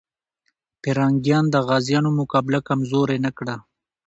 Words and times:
پرنګیان 0.81 1.45
د 1.51 1.55
غازيانو 1.67 2.09
مقابله 2.19 2.59
کمزوري 2.69 3.17
نه 3.25 3.31
کړه. 3.37 3.55